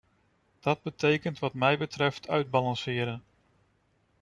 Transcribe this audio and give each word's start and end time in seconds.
Dat 0.59 0.81
betekent 0.81 1.39
wat 1.39 1.53
mij 1.53 1.77
betreft, 1.77 2.27
uitbalanceren. 2.29 3.23